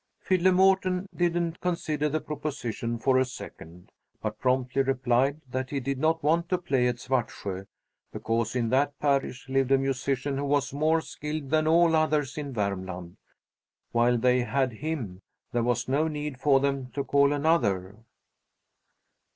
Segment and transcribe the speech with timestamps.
[0.19, 5.99] Fiddler Mårten didn't consider the proposition for a second, but promptly replied that he did
[5.99, 7.67] not want to play at Svartsjö,
[8.11, 12.51] because in that parish lived a musician who was more skilled than all others in
[12.51, 13.17] Vermland.
[13.91, 17.97] While they had him, there was no need for them to call another.